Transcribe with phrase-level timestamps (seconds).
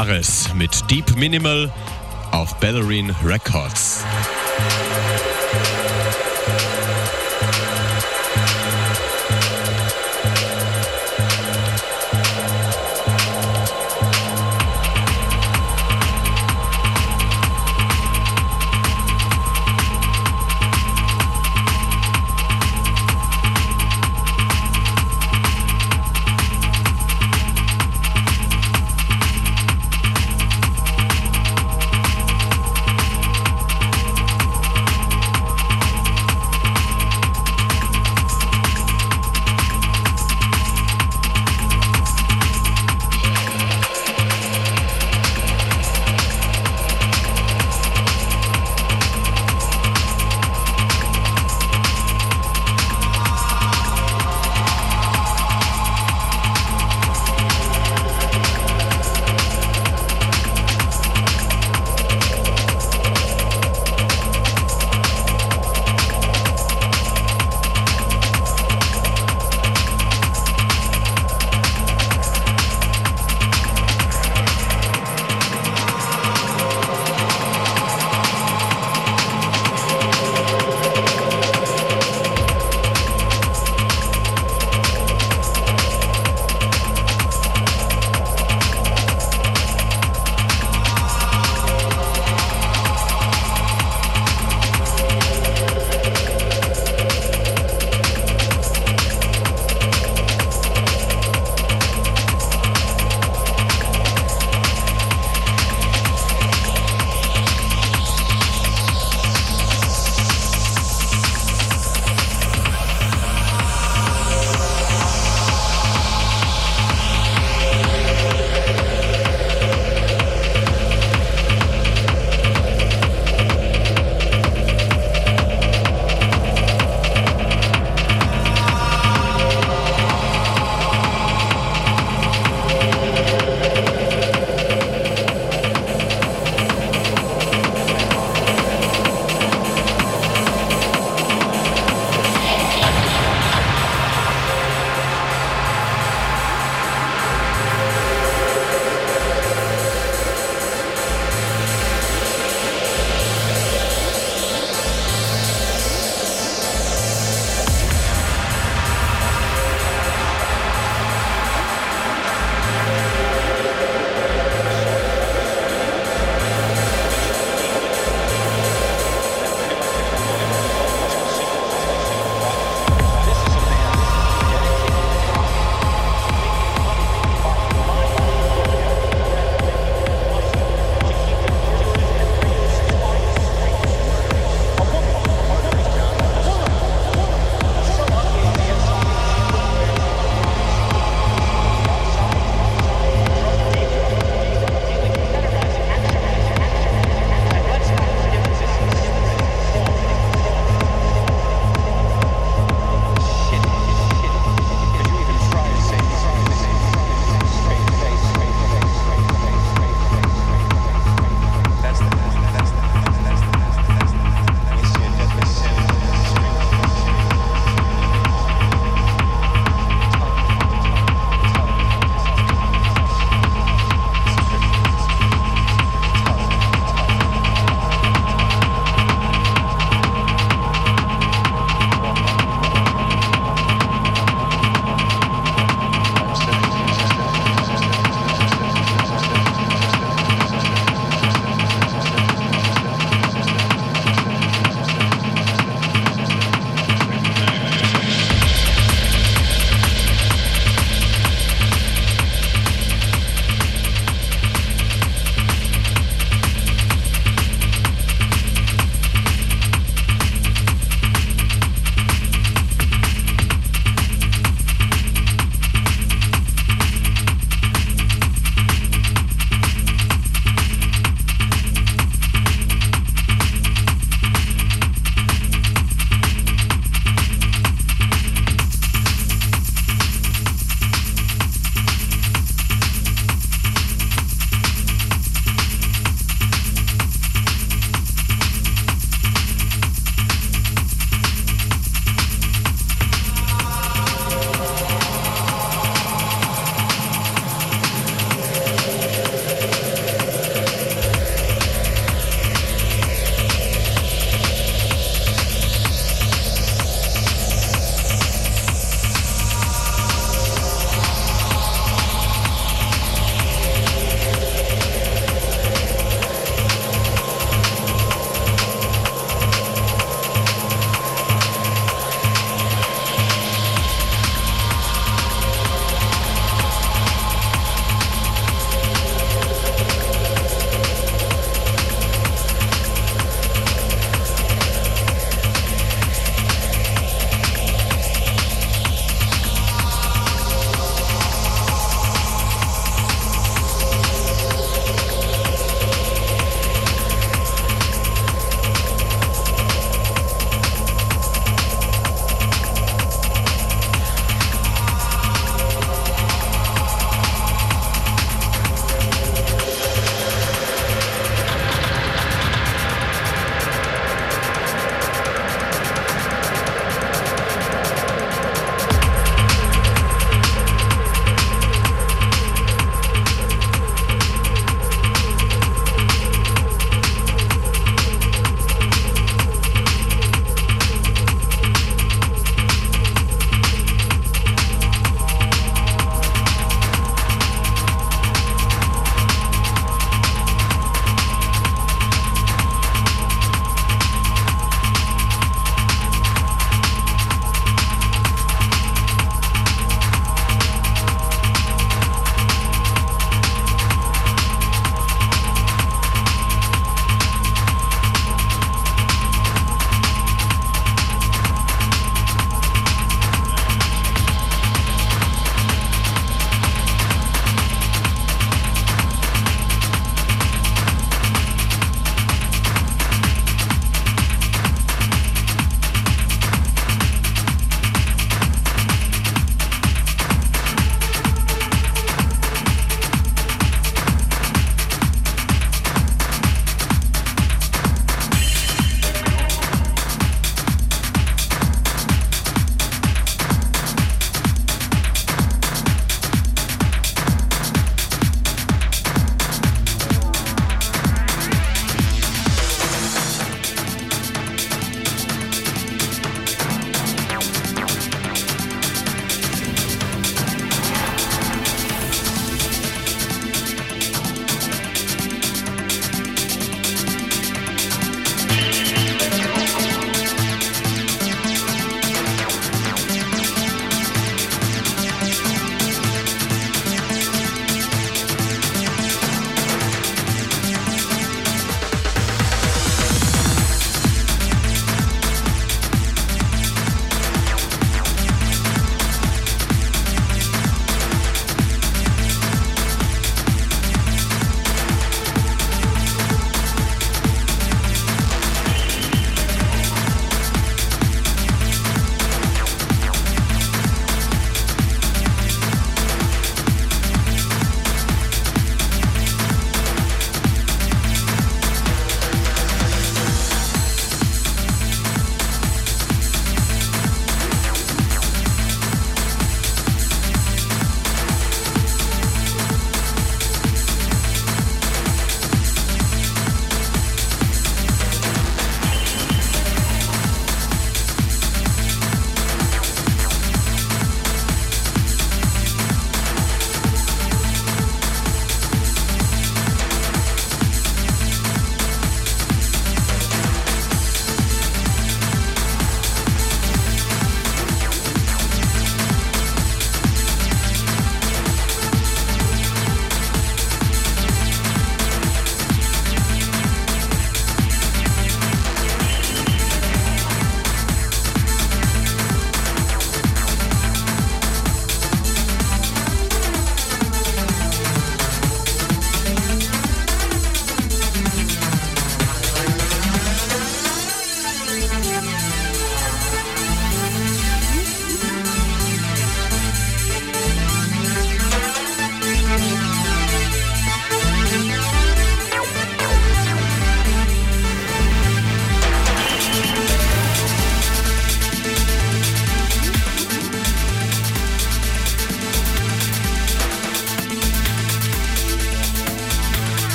[0.00, 1.70] Fares mit Deep Minimal
[2.30, 4.02] auf Ballerine Records.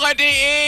[0.00, 0.59] Dora.de